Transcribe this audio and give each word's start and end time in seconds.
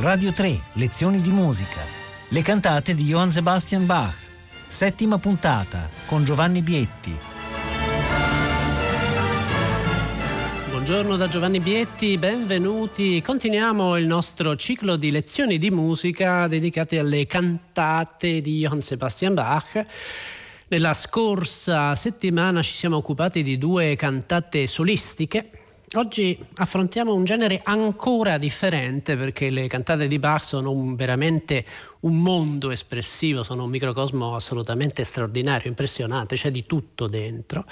Radio 0.00 0.32
3, 0.32 0.58
lezioni 0.74 1.20
di 1.20 1.28
musica. 1.28 1.82
Le 2.28 2.40
cantate 2.40 2.94
di 2.94 3.04
Johann 3.04 3.28
Sebastian 3.28 3.84
Bach. 3.84 4.16
Settima 4.66 5.18
puntata 5.18 5.90
con 6.06 6.24
Giovanni 6.24 6.62
Bietti. 6.62 7.14
Buongiorno 10.70 11.16
da 11.16 11.28
Giovanni 11.28 11.60
Bietti, 11.60 12.16
benvenuti. 12.16 13.20
Continuiamo 13.20 13.98
il 13.98 14.06
nostro 14.06 14.56
ciclo 14.56 14.96
di 14.96 15.10
lezioni 15.10 15.58
di 15.58 15.70
musica 15.70 16.46
dedicate 16.46 16.98
alle 16.98 17.26
cantate 17.26 18.40
di 18.40 18.60
Johann 18.60 18.78
Sebastian 18.78 19.34
Bach. 19.34 19.84
Nella 20.68 20.94
scorsa 20.94 21.94
settimana 21.94 22.62
ci 22.62 22.72
siamo 22.72 22.96
occupati 22.96 23.42
di 23.42 23.58
due 23.58 23.96
cantate 23.96 24.66
solistiche 24.66 25.50
Oggi 25.94 26.38
affrontiamo 26.58 27.12
un 27.12 27.24
genere 27.24 27.60
ancora 27.64 28.38
differente 28.38 29.16
perché 29.16 29.50
le 29.50 29.66
cantate 29.66 30.06
di 30.06 30.20
Bach 30.20 30.44
sono 30.44 30.70
un, 30.70 30.94
veramente 30.94 31.64
un 32.02 32.18
mondo 32.18 32.70
espressivo, 32.70 33.42
sono 33.42 33.64
un 33.64 33.70
microcosmo 33.70 34.36
assolutamente 34.36 35.02
straordinario, 35.02 35.68
impressionante, 35.68 36.36
c'è 36.36 36.52
di 36.52 36.64
tutto 36.64 37.08
dentro. 37.08 37.64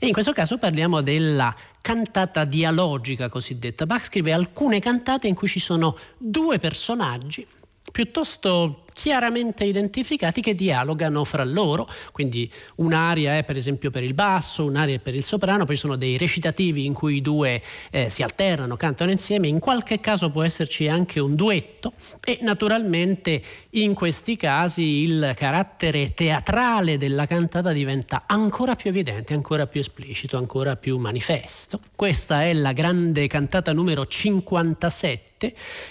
E 0.00 0.08
in 0.08 0.12
questo 0.12 0.32
caso 0.32 0.58
parliamo 0.58 1.00
della 1.00 1.54
cantata 1.80 2.42
dialogica 2.42 3.28
cosiddetta. 3.28 3.86
Bach 3.86 4.02
scrive 4.02 4.32
alcune 4.32 4.80
cantate 4.80 5.28
in 5.28 5.36
cui 5.36 5.46
ci 5.46 5.60
sono 5.60 5.96
due 6.18 6.58
personaggi 6.58 7.46
piuttosto 7.92 8.84
chiaramente 9.00 9.64
identificati 9.64 10.42
che 10.42 10.54
dialogano 10.54 11.24
fra 11.24 11.42
loro, 11.42 11.88
quindi 12.12 12.50
un'aria 12.76 13.38
è 13.38 13.44
per 13.44 13.56
esempio 13.56 13.88
per 13.88 14.02
il 14.02 14.12
basso, 14.12 14.66
un'aria 14.66 14.96
è 14.96 14.98
per 14.98 15.14
il 15.14 15.24
soprano, 15.24 15.64
poi 15.64 15.76
ci 15.76 15.80
sono 15.80 15.96
dei 15.96 16.18
recitativi 16.18 16.84
in 16.84 16.92
cui 16.92 17.16
i 17.16 17.20
due 17.22 17.62
eh, 17.90 18.10
si 18.10 18.22
alternano, 18.22 18.76
cantano 18.76 19.10
insieme, 19.10 19.48
in 19.48 19.58
qualche 19.58 20.00
caso 20.00 20.28
può 20.28 20.42
esserci 20.42 20.86
anche 20.86 21.18
un 21.18 21.34
duetto 21.34 21.94
e 22.22 22.40
naturalmente 22.42 23.40
in 23.70 23.94
questi 23.94 24.36
casi 24.36 24.82
il 24.82 25.32
carattere 25.34 26.12
teatrale 26.12 26.98
della 26.98 27.26
cantata 27.26 27.72
diventa 27.72 28.24
ancora 28.26 28.74
più 28.74 28.90
evidente, 28.90 29.32
ancora 29.32 29.66
più 29.66 29.80
esplicito, 29.80 30.36
ancora 30.36 30.76
più 30.76 30.98
manifesto. 30.98 31.80
Questa 31.96 32.44
è 32.44 32.52
la 32.52 32.74
grande 32.74 33.26
cantata 33.28 33.72
numero 33.72 34.04
57 34.04 35.28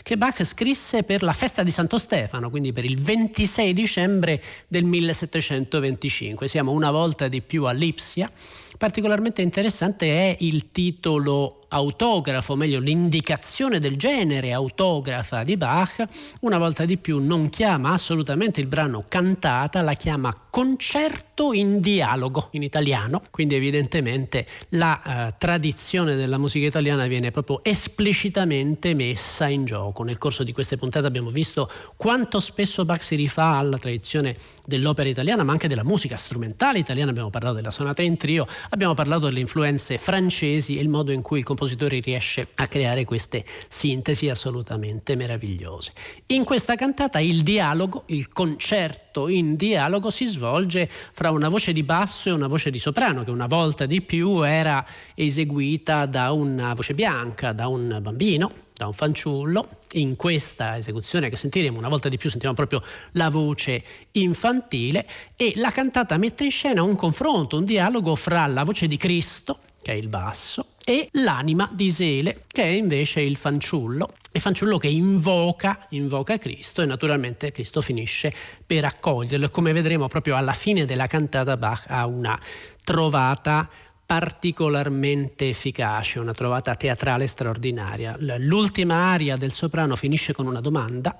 che 0.04 0.18
Bach 0.18 0.44
scrisse 0.44 1.04
per 1.04 1.24
la 1.24 1.34
festa 1.34 1.64
di 1.64 1.72
Santo 1.72 1.98
Stefano, 1.98 2.52
quindi 2.52 2.72
per 2.72 2.86
il 2.86 2.99
26 3.00 3.74
dicembre 3.74 4.42
del 4.68 4.84
1725. 4.84 6.48
Siamo 6.48 6.72
una 6.72 6.92
volta 6.92 7.28
di 7.28 7.42
più 7.42 7.66
a 7.66 7.72
Lipsia. 7.72 8.30
Particolarmente 8.78 9.42
interessante 9.42 10.08
è 10.08 10.36
il 10.40 10.72
titolo 10.72 11.60
autografo, 11.70 12.56
meglio 12.56 12.80
l'indicazione 12.80 13.80
del 13.80 13.96
genere 13.96 14.52
autografa 14.54 15.44
di 15.44 15.56
Bach, 15.56 16.04
una 16.42 16.58
volta 16.58 16.86
di 16.86 16.98
più 16.98 17.20
non 17.20 17.50
chiama 17.50 17.92
assolutamente 17.92 18.60
il 18.60 18.68
brano 18.68 19.04
cantata, 19.08 19.82
la 19.82 19.94
chiama 19.94 20.34
concerto 20.50 21.54
in 21.54 21.80
dialogo 21.80 22.50
in 22.52 22.64
italiano, 22.64 23.22
quindi 23.30 23.56
evidentemente 23.56 24.48
la 24.70 25.28
eh, 25.28 25.36
tradizione 25.38 26.16
della 26.16 26.38
musica 26.38 26.66
italiana 26.66 27.06
viene 27.06 27.32
proprio 27.32 27.64
esplicitamente 27.64 28.94
messa 28.94 29.48
in 29.48 29.66
gioco. 29.66 30.04
Nel 30.04 30.18
corso 30.18 30.44
di 30.44 30.52
queste 30.52 30.78
puntate 30.78 31.06
abbiamo 31.06 31.30
visto 31.30 31.70
quanto 31.96 32.40
spesso 32.40 32.84
Bach 32.84 33.04
si 33.04 33.16
rifà 33.16 33.58
alla 33.58 33.78
tradizione 33.78 34.36
dell'opera 34.66 35.08
italiana, 35.08 35.44
ma 35.44 35.52
anche 35.52 35.68
della 35.68 35.84
musica 35.84 36.18
strumentale 36.18 36.80
italiana, 36.80 37.12
abbiamo 37.12 37.30
parlato 37.30 37.56
della 37.56 37.72
sonata 37.72 38.02
in 38.02 38.18
trio, 38.18 38.48
abbiamo 38.70 38.94
parlato 38.94 39.28
delle 39.28 39.40
influenze 39.40 39.98
francesi 39.98 40.78
e 40.78 40.82
il 40.82 40.90
modo 40.90 41.12
in 41.12 41.22
cui 41.22 41.40
il 41.40 41.46
compositore 41.46 42.00
riesce 42.00 42.48
a 42.56 42.68
creare 42.68 43.06
queste 43.06 43.46
sintesi 43.68 44.30
assolutamente 44.30 45.16
meravigliose. 45.16 45.92
In 46.28 46.44
questa 46.44 46.76
cantata 46.76 47.20
il 47.20 47.44
dialogo, 47.44 48.04
il 48.08 48.30
concerto 48.30 49.28
in 49.28 49.56
dialogo 49.56 50.10
si 50.10 50.26
svolge 50.26 50.88
fra 50.90 51.32
una 51.32 51.50
voce 51.50 51.74
di 51.74 51.84
basso 51.84 52.30
e 52.30 52.32
una 52.32 52.48
voce 52.48 52.70
di 52.70 52.80
soprano 52.80 53.24
che 53.24 53.32
una 53.32 53.48
volta 53.48 53.86
di 53.86 54.02
più 54.02 54.44
era 54.44 54.86
eseguita 55.16 56.06
da 56.06 56.32
una 56.32 56.74
voce 56.74 56.94
bianca, 56.94 57.54
da 57.54 57.68
un 57.68 58.00
bambino 58.02 58.68
da 58.80 58.88
un 58.88 58.94
fanciullo. 58.94 59.68
In 59.94 60.16
questa 60.16 60.78
esecuzione 60.78 61.28
che 61.30 61.36
sentiremo 61.36 61.78
una 61.78 61.90
volta 61.90 62.08
di 62.08 62.16
più 62.16 62.30
sentiamo 62.30 62.56
proprio 62.56 62.82
la 63.12 63.30
voce 63.30 63.84
infantile 64.12 65.06
e 65.36 65.52
la 65.58 65.70
cantata 65.70 66.16
mette 66.16 66.46
in 66.46 66.52
scena 66.52 66.82
un 66.82 66.96
confronto, 66.96 67.58
un 67.58 67.66
dialogo 67.66 68.16
fra 68.16 68.48
la 68.48 68.64
voce 68.64 68.88
di 68.88 68.96
Cristo 68.96 69.60
che 69.82 69.94
è 69.94 69.96
il 69.96 70.08
basso, 70.10 70.66
e 70.84 71.08
l'anima 71.14 71.70
di 71.72 71.90
Sele, 71.90 72.44
che 72.48 72.64
è 72.64 72.68
invece 72.68 73.22
il 73.22 73.38
fanciullo, 73.38 74.12
il 74.34 74.42
fanciullo 74.42 74.78
che 74.78 74.90
invoca, 74.90 75.86
invoca 75.92 76.38
Cristo 76.38 76.82
e 76.82 76.86
naturalmente 76.86 77.52
Cristo 77.52 77.82
finisce 77.82 78.34
per 78.66 78.84
accoglierlo. 78.84 79.50
Come 79.50 79.72
vedremo 79.72 80.08
proprio 80.08 80.36
alla 80.36 80.52
fine 80.52 80.86
della 80.86 81.08
cantata 81.08 81.56
Bach 81.56 81.86
ha 81.88 82.06
una 82.06 82.38
trovata 82.84 83.70
particolarmente 84.10 85.50
efficace, 85.50 86.18
una 86.18 86.34
trovata 86.34 86.74
teatrale 86.74 87.28
straordinaria. 87.28 88.16
L'ultima 88.40 88.96
aria 89.12 89.36
del 89.36 89.52
soprano 89.52 89.96
finisce 89.96 90.34
con 90.34 90.48
una 90.48 90.62
domanda 90.62 91.16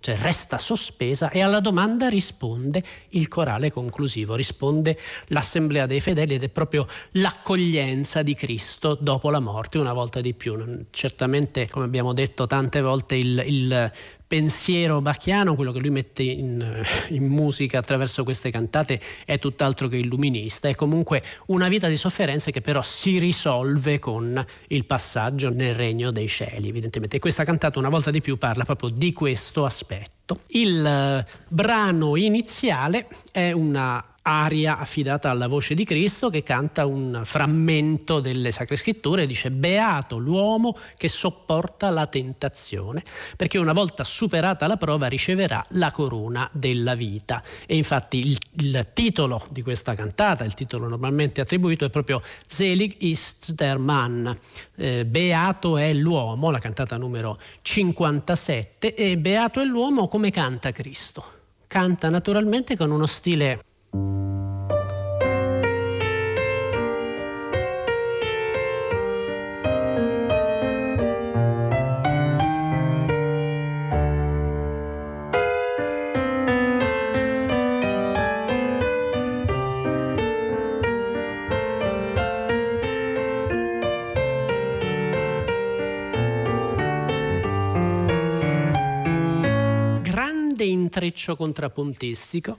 cioè 0.00 0.16
resta 0.16 0.58
sospesa 0.58 1.30
e 1.30 1.40
alla 1.40 1.58
domanda 1.58 2.08
risponde 2.08 2.82
il 3.10 3.26
corale 3.26 3.72
conclusivo, 3.72 4.36
risponde 4.36 4.96
l'assemblea 5.26 5.86
dei 5.86 6.00
fedeli 6.00 6.34
ed 6.34 6.44
è 6.44 6.48
proprio 6.48 6.86
l'accoglienza 7.12 8.22
di 8.22 8.34
Cristo 8.34 8.96
dopo 9.00 9.28
la 9.30 9.40
morte 9.40 9.78
una 9.78 9.92
volta 9.92 10.20
di 10.20 10.34
più. 10.34 10.86
Certamente, 10.90 11.68
come 11.68 11.86
abbiamo 11.86 12.12
detto 12.12 12.46
tante 12.46 12.80
volte, 12.80 13.16
il, 13.16 13.42
il 13.44 13.92
pensiero 14.28 15.00
bacchiano, 15.00 15.54
quello 15.54 15.72
che 15.72 15.80
lui 15.80 15.90
mette 15.90 16.22
in, 16.22 16.82
in, 17.08 17.26
musica 17.26 17.78
attraverso 17.78 18.22
queste 18.22 18.50
cantate, 18.50 19.00
è 19.24 19.38
tutt'altro 19.38 19.88
che 19.88 19.96
illuminista. 19.96 20.68
È 20.68 20.74
comunque 20.74 21.22
una 21.46 21.68
vita 21.68 21.88
di 21.88 21.96
sofferenze 21.96 22.50
che 22.52 22.60
però 22.60 22.82
si 22.82 23.18
risolve 23.18 23.98
con 23.98 24.44
il 24.68 24.84
passaggio 24.84 25.50
nel 25.50 25.74
regno 25.74 26.10
dei 26.10 26.28
cieli, 26.28 26.68
evidentemente. 26.68 27.16
E 27.16 27.20
questa 27.20 27.44
cantata 27.44 27.78
una 27.78 27.88
volta 27.88 28.10
di 28.10 28.20
più 28.20 28.36
parla 28.36 28.64
proprio 28.64 28.90
di 28.90 29.12
questo 29.12 29.64
aspetto. 29.64 30.40
Il 30.48 30.84
eh, 30.84 31.24
brano 31.48 32.14
iniziale 32.16 33.08
è 33.32 33.52
una 33.52 34.04
aria 34.28 34.76
affidata 34.78 35.30
alla 35.30 35.46
voce 35.46 35.72
di 35.72 35.84
Cristo 35.84 36.28
che 36.28 36.42
canta 36.42 36.84
un 36.84 37.22
frammento 37.24 38.20
delle 38.20 38.52
Sacre 38.52 38.76
Scritture, 38.76 39.26
dice 39.26 39.50
Beato 39.50 40.18
l'uomo 40.18 40.76
che 40.98 41.08
sopporta 41.08 41.88
la 41.88 42.06
tentazione, 42.06 43.02
perché 43.36 43.56
una 43.56 43.72
volta 43.72 44.04
superata 44.04 44.66
la 44.66 44.76
prova 44.76 45.06
riceverà 45.06 45.64
la 45.70 45.90
corona 45.90 46.48
della 46.52 46.94
vita. 46.94 47.42
E 47.66 47.76
infatti 47.76 48.18
il, 48.18 48.38
il 48.56 48.90
titolo 48.92 49.46
di 49.50 49.62
questa 49.62 49.94
cantata, 49.94 50.44
il 50.44 50.52
titolo 50.52 50.88
normalmente 50.88 51.40
attribuito 51.40 51.86
è 51.86 51.90
proprio 51.90 52.20
Selig 52.46 52.96
ist 52.98 53.52
der 53.52 53.78
Mann, 53.78 54.28
eh, 54.76 55.06
Beato 55.06 55.78
è 55.78 55.94
l'uomo, 55.94 56.50
la 56.50 56.58
cantata 56.58 56.98
numero 56.98 57.38
57, 57.62 58.94
e 58.94 59.16
Beato 59.16 59.60
è 59.60 59.64
l'uomo 59.64 60.06
come 60.06 60.30
canta 60.30 60.70
Cristo. 60.70 61.24
Canta 61.66 62.10
naturalmente 62.10 62.76
con 62.76 62.90
uno 62.90 63.06
stile 63.06 63.62
intreccio 90.98 91.36
contrappuntistico 91.36 92.58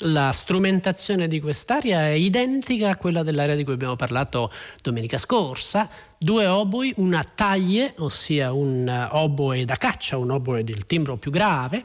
la 0.00 0.30
strumentazione 0.32 1.26
di 1.26 1.40
quest'aria 1.40 2.02
è 2.02 2.12
identica 2.12 2.90
a 2.90 2.96
quella 2.96 3.22
dell'area 3.22 3.54
di 3.54 3.64
cui 3.64 3.72
abbiamo 3.72 3.96
parlato 3.96 4.50
domenica 4.82 5.18
scorsa. 5.18 5.88
Due 6.18 6.46
oboi, 6.46 6.92
una 6.96 7.24
taglie, 7.24 7.94
ossia 7.98 8.52
un 8.52 9.08
oboe 9.12 9.64
da 9.64 9.76
caccia, 9.76 10.16
un 10.16 10.30
oboe 10.30 10.64
del 10.64 10.86
timbro 10.86 11.16
più 11.16 11.30
grave, 11.30 11.82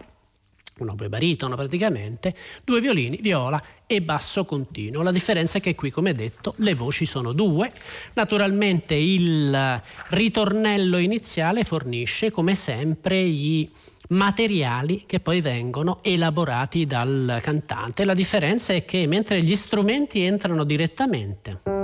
un 0.79 0.89
oboe 0.89 1.09
baritono 1.09 1.55
praticamente, 1.55 2.35
due 2.63 2.81
violini, 2.81 3.19
viola 3.21 3.61
e 3.85 4.01
basso 4.01 4.45
continuo. 4.45 5.03
La 5.03 5.11
differenza 5.11 5.57
è 5.59 5.61
che 5.61 5.75
qui, 5.75 5.91
come 5.91 6.13
detto, 6.13 6.55
le 6.57 6.73
voci 6.73 7.05
sono 7.05 7.31
due. 7.31 7.71
Naturalmente 8.13 8.95
il 8.95 9.81
ritornello 10.09 10.97
iniziale 10.97 11.63
fornisce, 11.63 12.31
come 12.31 12.55
sempre, 12.55 13.19
i 13.19 13.69
materiali 14.09 15.03
che 15.05 15.19
poi 15.19 15.41
vengono 15.41 15.99
elaborati 16.03 16.85
dal 16.85 17.39
cantante. 17.41 18.05
La 18.05 18.13
differenza 18.13 18.73
è 18.73 18.85
che 18.85 19.07
mentre 19.07 19.41
gli 19.41 19.55
strumenti 19.55 20.21
entrano 20.21 20.63
direttamente 20.63 21.81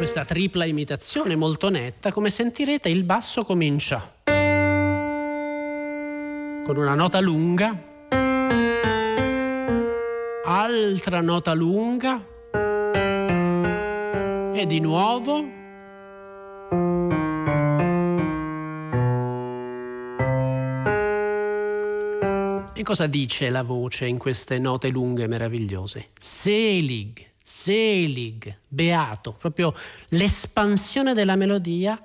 questa 0.00 0.24
tripla 0.24 0.64
imitazione 0.64 1.36
molto 1.36 1.68
netta, 1.68 2.10
come 2.10 2.30
sentirete 2.30 2.88
il 2.88 3.04
basso 3.04 3.44
comincia 3.44 4.14
con 6.64 6.76
una 6.78 6.94
nota 6.94 7.20
lunga, 7.20 7.76
altra 10.44 11.20
nota 11.20 11.52
lunga 11.52 12.24
e 14.54 14.64
di 14.66 14.80
nuovo 14.80 15.59
E 22.80 22.82
cosa 22.82 23.06
dice 23.06 23.50
la 23.50 23.62
voce 23.62 24.06
in 24.06 24.16
queste 24.16 24.58
note 24.58 24.88
lunghe 24.88 25.24
e 25.24 25.26
meravigliose? 25.26 26.06
Selig, 26.18 27.22
selig, 27.42 28.56
beato, 28.66 29.34
proprio 29.34 29.74
l'espansione 30.08 31.12
della 31.12 31.36
melodia 31.36 32.02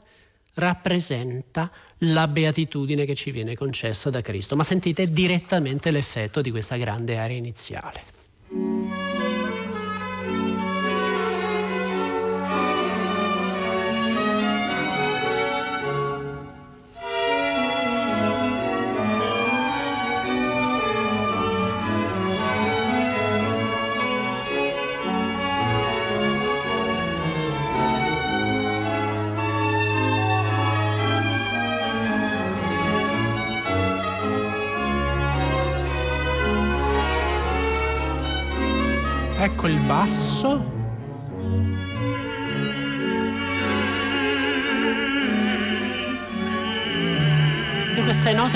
rappresenta 0.56 1.72
la 2.00 2.28
beatitudine 2.28 3.06
che 3.06 3.16
ci 3.16 3.32
viene 3.32 3.56
concessa 3.56 4.10
da 4.10 4.20
Cristo. 4.20 4.58
Ma 4.58 4.66
sentite 4.66 5.10
direttamente 5.10 5.92
l'effetto 5.92 6.42
di 6.42 6.52
questa 6.52 6.76
grande 6.76 7.18
area 7.20 7.38
iniziale. 7.38 8.15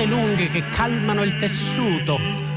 Lunghe 0.09 0.47
che 0.47 0.63
calmano 0.69 1.23
il 1.23 1.35
tessuto. 1.37 2.48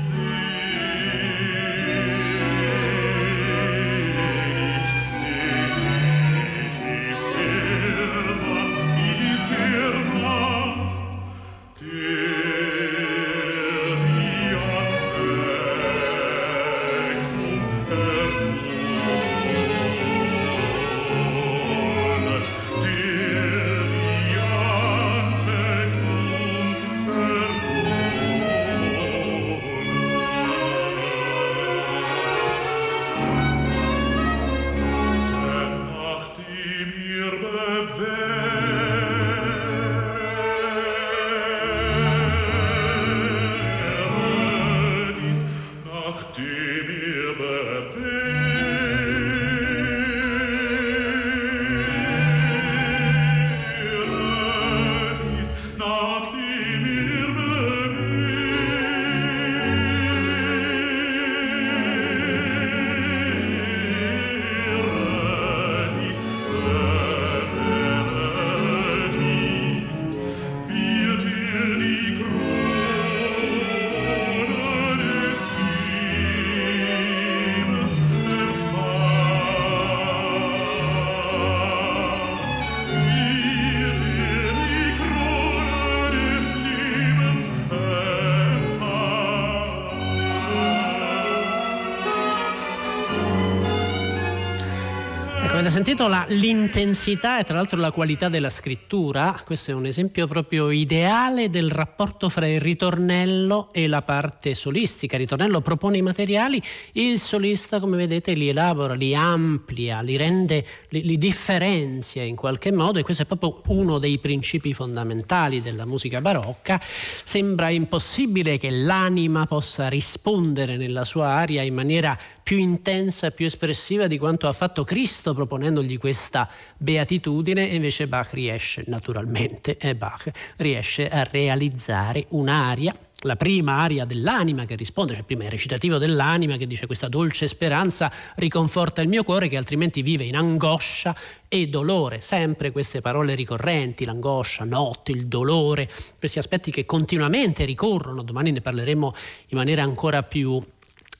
Sentito 95.85 96.07
la, 96.07 96.25
l'intensità 96.29 97.41
e 97.41 97.45
tra 97.45 97.57
l'altro 97.57 97.77
la 97.77 97.91
qualità 97.91 98.29
della 98.29 98.51
scrittura, 98.51 99.37
questo 99.45 99.73
è 99.73 99.75
un 99.75 99.85
esempio 99.85 100.29
proprio 100.29 100.71
ideale 100.71 101.51
del 101.51 101.73
rapporto 101.73 102.29
fra 102.29 102.47
il 102.47 102.61
ritornello 102.61 103.73
e 103.73 103.89
la 103.89 104.01
parte 104.03 104.55
solistica. 104.55 105.17
Il 105.17 105.23
ritornello 105.23 105.61
propone 105.61 105.97
i 105.97 106.03
materiali, 106.03 106.63
il 106.93 107.19
solista 107.19 107.81
come 107.81 107.97
vedete 107.97 108.33
li 108.35 108.49
elabora, 108.49 108.95
li 108.95 109.13
amplia, 109.13 110.03
li 110.03 110.17
rende, 110.17 110.65
li, 110.91 111.03
li 111.03 111.19
differenzia 111.19 112.23
in 112.23 112.37
qualche 112.37 112.71
modo 112.71 113.01
e 113.01 113.03
questo 113.03 113.25
è 113.25 113.27
proprio 113.27 113.61
uno 113.77 113.99
dei 113.99 114.21
principi 114.21 114.73
fondamentali 114.75 115.61
della 115.61 115.85
musica 115.85 116.21
barocca. 116.21 116.81
Sembra 116.81 117.71
impossibile 117.71 118.57
che 118.57 118.71
l'anima 118.71 119.47
possa 119.47 119.89
rispondere 119.89 120.77
nella 120.77 121.03
sua 121.03 121.27
aria 121.31 121.63
in 121.63 121.75
maniera 121.75 122.17
più 122.43 122.59
intensa, 122.59 123.31
più 123.31 123.47
espressiva 123.47 124.07
di 124.07 124.19
quanto 124.19 124.49
ha 124.49 124.53
fatto 124.53 124.85
Cristo 124.85 125.35
proponendogli 125.35 125.99
questa 125.99 126.49
beatitudine 126.77 127.71
e 127.71 127.75
invece 127.75 128.07
Bach 128.07 128.33
riesce 128.33 128.85
naturalmente, 128.87 129.77
eh, 129.77 129.95
Bach 129.95 130.31
riesce 130.57 131.09
a 131.09 131.25
realizzare 131.25 132.27
un'aria 132.31 132.95
la 133.25 133.37
prima 133.37 133.79
aria 133.79 134.05
dell'anima 134.05 134.65
che 134.65 134.75
risponde, 134.75 135.13
cioè 135.13 135.21
il 135.21 135.27
primo 135.27 135.49
recitativo 135.49 135.99
dell'anima 135.99 136.57
che 136.57 136.67
dice 136.67 136.87
questa 136.87 137.09
dolce 137.09 137.47
speranza 137.47 138.11
riconforta 138.37 139.01
il 139.01 139.09
mio 139.09 139.23
cuore 139.23 139.49
che 139.49 139.57
altrimenti 139.57 140.03
vive 140.03 140.25
in 140.25 140.37
angoscia 140.37 141.15
e 141.49 141.69
dolore, 141.69 142.21
sempre 142.21 142.73
queste 142.73 143.01
parole 143.01 143.35
ricorrenti, 143.35 144.05
l'angoscia, 144.05 144.65
notte, 144.65 145.13
il 145.13 145.27
dolore, 145.27 145.89
questi 146.19 146.39
aspetti 146.39 146.71
che 146.71 146.85
continuamente 146.85 147.65
ricorrono, 147.65 148.23
domani 148.23 148.51
ne 148.51 148.61
parleremo 148.61 149.15
in 149.49 149.57
maniera 149.57 149.83
ancora 149.83 150.23
più 150.23 150.61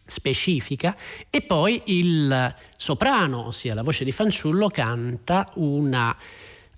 specifica 0.05 0.97
e 1.31 1.43
poi 1.43 1.83
il 1.87 2.55
soprano, 2.77 3.47
ossia 3.47 3.75
la 3.75 3.83
voce 3.83 4.05
di 4.05 4.13
fanciullo, 4.13 4.69
canta 4.69 5.49
una 5.55 6.17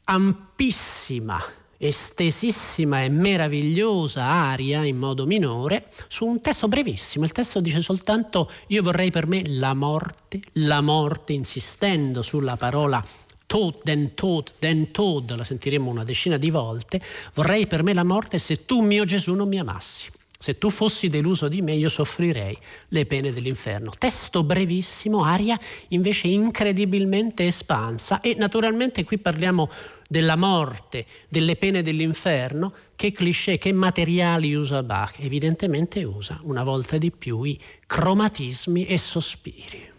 ampissima, 0.04 1.42
estesissima 1.78 3.02
e 3.02 3.08
meravigliosa 3.08 4.24
aria 4.24 4.84
in 4.84 4.96
modo 4.96 5.26
minore 5.26 5.88
su 6.08 6.26
un 6.26 6.40
testo 6.40 6.68
brevissimo. 6.68 7.24
Il 7.24 7.32
testo 7.32 7.60
dice 7.60 7.80
soltanto 7.82 8.50
io 8.68 8.82
vorrei 8.82 9.10
per 9.10 9.26
me 9.26 9.42
la 9.46 9.74
morte, 9.74 10.40
la 10.54 10.80
morte, 10.80 11.32
insistendo 11.32 12.22
sulla 12.22 12.56
parola 12.56 13.02
Tod, 13.46 13.82
den 13.82 14.14
Tod, 14.14 14.52
den 14.58 14.90
Tod, 14.90 15.36
la 15.36 15.44
sentiremo 15.44 15.90
una 15.90 16.04
decina 16.04 16.38
di 16.38 16.50
volte, 16.50 17.00
vorrei 17.34 17.66
per 17.66 17.82
me 17.82 17.92
la 17.92 18.04
morte 18.04 18.38
se 18.38 18.64
tu 18.64 18.80
mio 18.80 19.04
Gesù 19.04 19.34
non 19.34 19.48
mi 19.48 19.58
amassi. 19.58 20.10
Se 20.44 20.58
tu 20.58 20.68
fossi 20.68 21.08
deluso 21.08 21.48
di 21.48 21.62
me, 21.62 21.72
io 21.72 21.88
soffrirei 21.88 22.54
le 22.88 23.06
pene 23.06 23.32
dell'inferno. 23.32 23.90
Testo 23.96 24.44
brevissimo, 24.44 25.24
aria 25.24 25.58
invece 25.88 26.28
incredibilmente 26.28 27.46
espansa 27.46 28.20
e 28.20 28.34
naturalmente 28.36 29.04
qui 29.04 29.16
parliamo 29.16 29.70
della 30.06 30.36
morte, 30.36 31.06
delle 31.30 31.56
pene 31.56 31.80
dell'inferno. 31.80 32.74
Che 32.94 33.10
cliché, 33.10 33.56
che 33.56 33.72
materiali 33.72 34.52
usa 34.52 34.82
Bach? 34.82 35.16
Evidentemente 35.20 36.04
usa 36.04 36.38
una 36.42 36.62
volta 36.62 36.98
di 36.98 37.10
più 37.10 37.42
i 37.44 37.58
cromatismi 37.86 38.84
e 38.84 38.98
sospiri. 38.98 39.92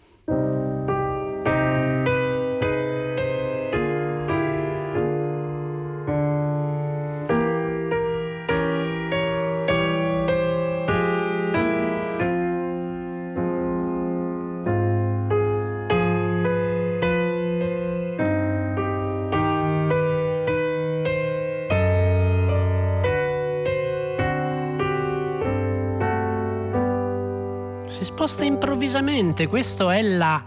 Risposta 27.88 28.44
improvvisamente, 28.44 29.48
questo 29.48 29.90
è 29.90 30.02
la, 30.02 30.44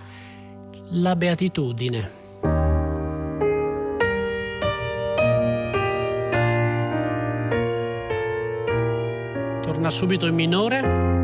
la 0.91 1.17
beatitudine. 1.17 2.11
Torna 9.63 9.91
subito 9.91 10.27
in 10.27 10.35
minore. 10.35 11.18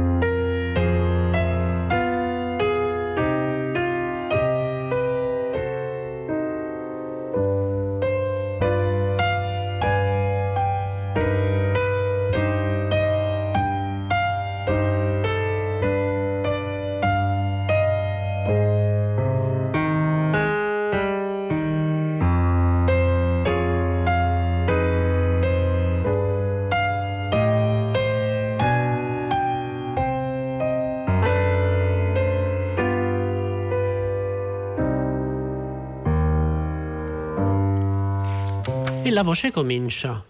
Voce 39.25 39.51
comincia. 39.51 40.23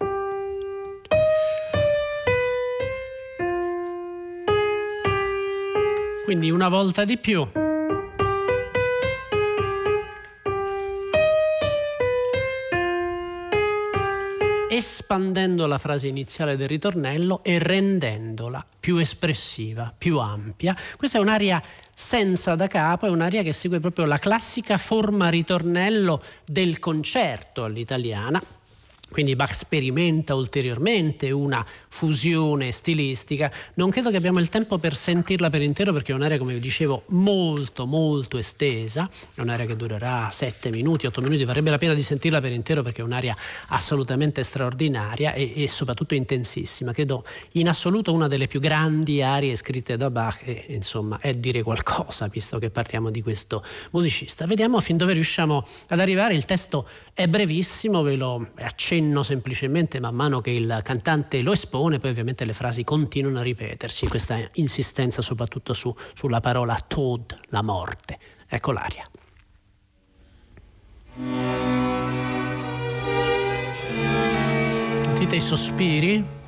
Quindi 6.24 6.50
una 6.50 6.68
volta 6.68 7.04
di 7.04 7.18
più. 7.18 7.46
espandendo 14.76 15.66
la 15.66 15.78
frase 15.78 16.08
iniziale 16.08 16.56
del 16.56 16.66
ritornello 16.66 17.44
e 17.44 17.60
rendendola 17.60 18.64
più 18.80 18.96
espressiva, 18.96 19.94
più 19.96 20.18
ampia. 20.18 20.76
Questa 20.96 21.18
è 21.18 21.20
un'aria 21.20 21.62
senza 21.92 22.56
da 22.56 22.66
capo, 22.66 23.06
è 23.06 23.10
un'aria 23.10 23.44
che 23.44 23.52
segue 23.52 23.78
proprio 23.78 24.04
la 24.04 24.18
classica 24.18 24.76
forma 24.76 25.28
ritornello 25.28 26.20
del 26.44 26.80
concerto 26.80 27.62
all'italiana, 27.62 28.42
quindi 29.11 29.37
Bach 29.37 29.52
sperimenta 29.54 30.34
ulteriormente 30.34 31.30
una 31.30 31.64
fusione 31.94 32.72
stilistica. 32.72 33.50
Non 33.74 33.90
credo 33.90 34.10
che 34.10 34.16
abbiamo 34.16 34.40
il 34.40 34.48
tempo 34.48 34.78
per 34.78 34.96
sentirla 34.96 35.48
per 35.50 35.62
intero 35.62 35.92
perché 35.92 36.10
è 36.10 36.14
un'area, 36.14 36.38
come 36.38 36.54
vi 36.54 36.60
dicevo, 36.60 37.04
molto 37.10 37.86
molto 37.86 38.36
estesa, 38.36 39.08
è 39.34 39.40
un'area 39.40 39.66
che 39.66 39.76
durerà 39.76 40.28
7 40.28 40.70
minuti, 40.70 41.06
8 41.06 41.20
minuti, 41.20 41.44
varrebbe 41.44 41.70
la 41.70 41.78
pena 41.78 41.94
di 41.94 42.02
sentirla 42.02 42.40
per 42.40 42.52
intero 42.52 42.82
perché 42.82 43.02
è 43.02 43.04
un'area 43.04 43.36
assolutamente 43.68 44.42
straordinaria 44.42 45.32
e, 45.34 45.52
e 45.54 45.68
soprattutto 45.68 46.14
intensissima. 46.14 46.92
Credo 46.92 47.24
in 47.52 47.68
assoluto 47.68 48.12
una 48.12 48.26
delle 48.26 48.48
più 48.48 48.58
grandi 48.58 49.22
arie 49.22 49.54
scritte 49.54 49.96
da 49.96 50.10
Bach 50.10 50.42
e 50.44 50.66
insomma 50.68 51.18
è 51.20 51.32
dire 51.34 51.62
qualcosa 51.62 52.26
visto 52.26 52.58
che 52.58 52.70
parliamo 52.70 53.10
di 53.10 53.22
questo 53.22 53.62
musicista. 53.92 54.46
Vediamo 54.46 54.80
fin 54.80 54.96
dove 54.96 55.12
riusciamo 55.12 55.64
ad 55.88 56.00
arrivare, 56.00 56.34
il 56.34 56.44
testo 56.44 56.88
è 57.12 57.28
brevissimo, 57.28 58.02
ve 58.02 58.16
lo 58.16 58.48
accenno 58.56 59.04
accenno 59.04 59.22
semplicemente 59.22 60.00
man 60.00 60.14
mano 60.14 60.40
che 60.40 60.50
il 60.50 60.80
cantante 60.82 61.42
lo 61.42 61.52
espone, 61.52 61.83
poi 61.98 62.10
ovviamente 62.10 62.44
le 62.44 62.52
frasi 62.52 62.84
continuano 62.84 63.38
a 63.38 63.42
ripetersi, 63.42 64.06
questa 64.08 64.38
insistenza 64.54 65.22
soprattutto 65.22 65.74
su, 65.74 65.94
sulla 66.14 66.40
parola 66.40 66.76
Tod, 66.86 67.38
la 67.48 67.62
morte. 67.62 68.18
Ecco 68.48 68.72
l'aria. 68.72 69.08
Sentite 75.02 75.36
i 75.36 75.40
sospiri? 75.40 76.43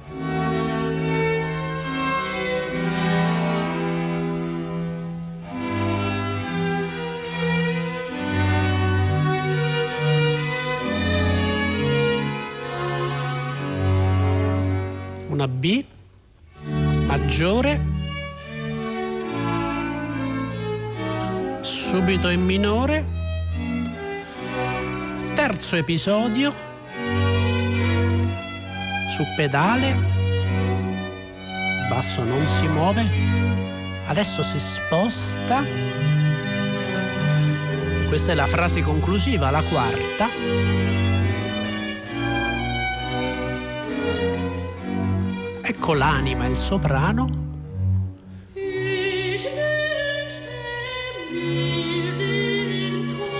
Una 15.47 15.49
B 15.49 15.85
maggiore, 17.07 17.81
subito 21.61 22.29
in 22.31 22.45
minore, 22.45 23.05
terzo 25.35 25.77
episodio, 25.77 26.53
su 29.09 29.23
pedale, 29.37 29.95
basso 31.89 32.25
non 32.25 32.45
si 32.49 32.67
muove, 32.67 33.09
adesso 34.09 34.43
si 34.43 34.59
sposta, 34.59 35.63
questa 38.09 38.33
è 38.33 38.35
la 38.35 38.47
frase 38.47 38.83
conclusiva, 38.83 39.51
la 39.51 39.63
quarta. 39.63 41.06
Ecco 45.89 45.99
l'anima, 45.99 46.47
il 46.47 46.57
soprano. 46.57 47.31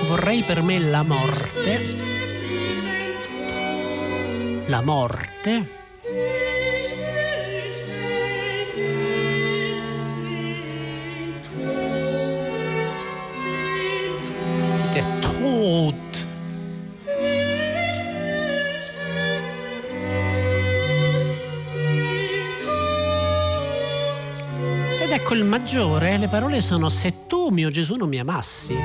Vorrei 0.07 0.45
per 0.45 0.63
me 0.63 0.79
la 0.79 1.03
morte. 1.03 1.83
La 4.67 4.81
morte. 4.81 5.86
Maggiore, 25.59 26.19
le 26.19 26.29
parole 26.29 26.61
sono 26.61 26.91
se 26.91 27.27
tu, 27.27 27.49
mio 27.49 27.71
Gesù, 27.71 27.95
non 27.95 28.11
mi 28.11 28.19
amassi. 28.19 28.77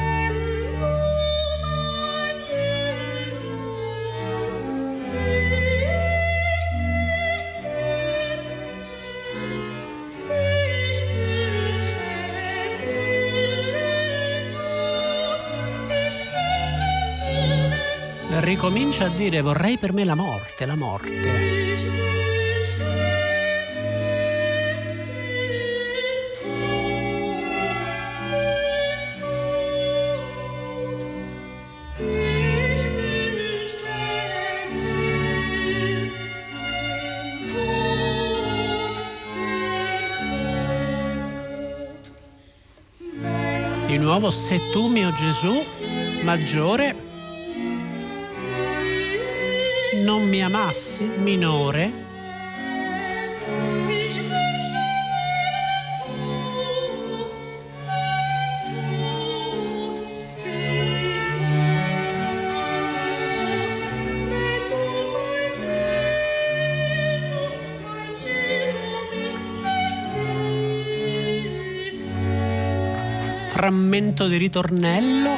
Ricomincia 18.40 19.06
a 19.06 19.10
dire 19.10 19.42
vorrei 19.42 19.78
per 19.78 19.92
me 19.92 20.06
la 20.06 20.16
morte, 20.16 20.66
la 20.66 20.75
morte. 20.75 21.61
Nuovo 44.12 44.30
se 44.30 44.60
tu 44.72 44.88
mio 44.88 45.13
Gesù 45.13 45.65
maggiore 46.24 46.96
non 50.03 50.27
mi 50.27 50.44
amassi 50.44 51.06
minore 51.06 52.00
frammento 73.62 74.27
di 74.27 74.38
ritornello, 74.38 75.38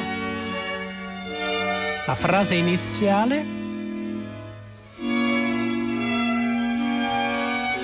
la 2.06 2.14
frase 2.14 2.54
iniziale 2.54 3.44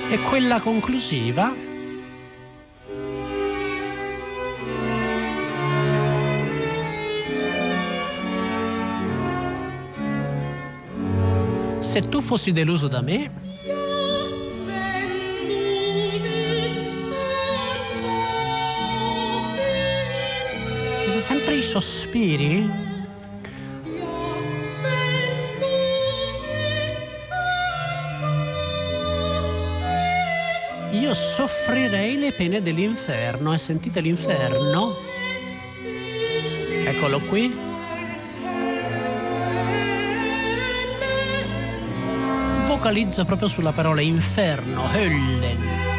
e 0.09 0.19
quella 0.27 0.59
conclusiva 0.59 1.53
Se 11.77 12.07
tu 12.07 12.19
fossi 12.21 12.51
deluso 12.51 12.87
da 12.87 13.01
me, 13.01 13.31
sempre 21.21 21.55
i 21.55 21.61
sospiri 21.61 22.91
io 31.11 31.13
soffrirei 31.15 32.17
le 32.17 32.31
pene 32.31 32.61
dell'inferno. 32.61 33.53
E 33.53 33.57
sentite 33.57 33.99
l'inferno? 34.01 34.95
Eccolo 36.85 37.19
qui. 37.21 37.53
Vocalizza 42.65 43.25
proprio 43.25 43.49
sulla 43.49 43.73
parola 43.73 43.99
inferno, 43.99 44.87
Höllen. 44.93 45.90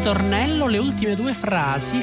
Ritornello, 0.00 0.66
le 0.66 0.78
ultime 0.78 1.14
due 1.14 1.34
frasi. 1.34 2.02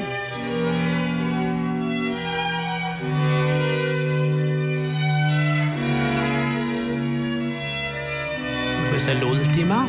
Questa 8.88 9.10
è 9.10 9.14
l'ultima. 9.14 9.84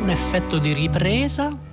Un 0.00 0.10
effetto 0.10 0.58
di 0.58 0.72
ripresa. 0.72 1.67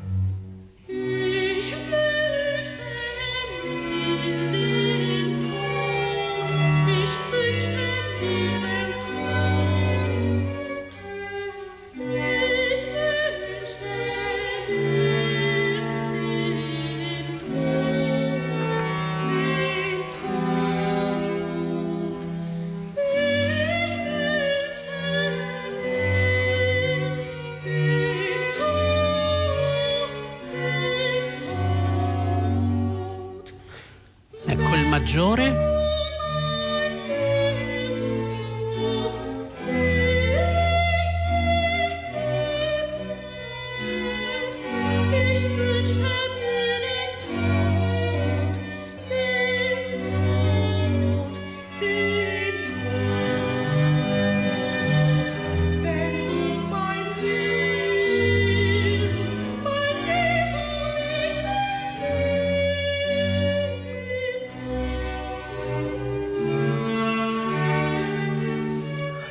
Maggiore 35.06 35.75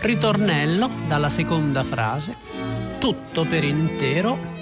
ritornello 0.04 0.90
dalla 1.06 1.30
seconda 1.30 1.82
frase, 1.82 2.36
tutto 2.98 3.44
per 3.46 3.64
intero 3.64 4.53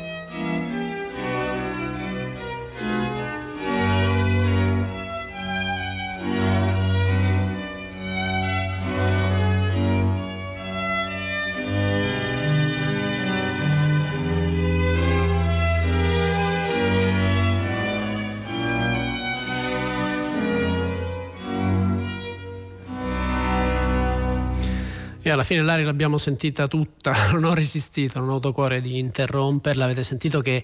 alla 25.33 25.43
fine 25.43 25.63
l'aria 25.63 25.85
l'abbiamo 25.85 26.19
sentita 26.19 26.67
tutta, 26.67 27.15
non 27.33 27.45
ho 27.45 27.55
resistito, 27.55 28.19
non 28.19 28.29
ho 28.29 28.33
avuto 28.33 28.53
cuore 28.53 28.81
di 28.81 28.99
interromperla, 28.99 29.85
avete 29.85 30.03
sentito 30.03 30.41
che, 30.41 30.63